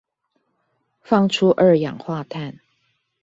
[1.03, 2.57] 放出二氧化碳